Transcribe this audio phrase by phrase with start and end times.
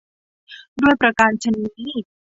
[0.81, 1.51] ด้วยประการฉะ
[1.83, 1.95] นี้